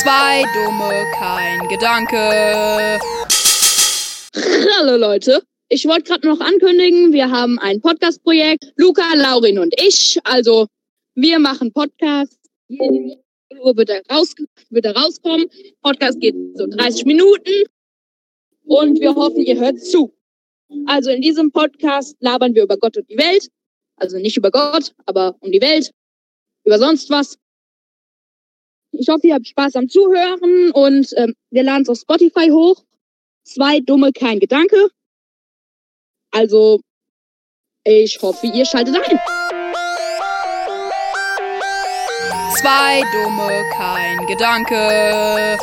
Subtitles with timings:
[0.00, 2.98] Zwei Dumme, kein Gedanke.
[4.78, 5.42] Hallo Leute.
[5.68, 8.72] Ich wollte gerade noch ankündigen, wir haben ein Podcast-Projekt.
[8.76, 10.18] Luca, Laurin und ich.
[10.24, 10.66] Also,
[11.14, 12.38] wir machen Podcast.
[12.68, 13.18] Jede
[13.60, 14.34] Uhr wird er, raus,
[14.70, 15.46] wird er rauskommen.
[15.82, 17.64] Podcast geht so 30 Minuten.
[18.64, 20.14] Und wir hoffen, ihr hört zu.
[20.86, 23.48] Also in diesem Podcast labern wir über Gott und die Welt.
[23.96, 25.90] Also nicht über Gott, aber um die Welt.
[26.64, 27.36] Über sonst was.
[28.92, 32.84] Ich hoffe, ihr habt Spaß am Zuhören und ähm, wir laden es auf Spotify hoch.
[33.44, 34.88] Zwei dumme, kein Gedanke.
[36.30, 36.80] Also,
[37.84, 39.18] ich hoffe, ihr schaltet ein.
[42.60, 45.58] Zwei Dumme, kein Gedanke.